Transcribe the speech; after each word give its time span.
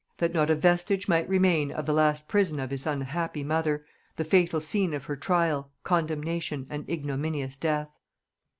that 0.17 0.33
not 0.33 0.49
a 0.49 0.55
vestige 0.55 1.07
might 1.07 1.29
remain 1.29 1.71
of 1.71 1.85
the 1.85 1.93
last 1.93 2.27
prison 2.27 2.59
of 2.59 2.71
his 2.71 2.87
unhappy 2.87 3.43
mother, 3.43 3.85
the 4.15 4.23
fatal 4.25 4.59
scene 4.59 4.95
of 4.95 5.03
her 5.05 5.15
trial, 5.15 5.71
condemnation, 5.83 6.65
and 6.71 6.89
ignominious 6.89 7.55
death. 7.55 7.91